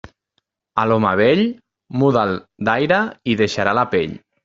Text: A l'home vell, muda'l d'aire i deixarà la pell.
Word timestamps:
A 0.83 0.85
l'home 0.91 1.11
vell, 1.21 1.43
muda'l 2.01 2.35
d'aire 2.71 3.01
i 3.35 3.41
deixarà 3.47 3.81
la 3.83 3.89
pell. 3.97 4.23